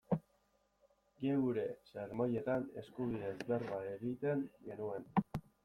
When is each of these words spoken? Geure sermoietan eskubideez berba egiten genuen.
Geure 1.25 1.65
sermoietan 1.91 2.67
eskubideez 2.83 3.37
berba 3.53 3.81
egiten 3.93 4.45
genuen. 4.67 5.11